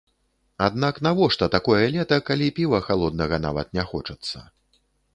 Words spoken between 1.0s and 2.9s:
навошта такое лета, калі піва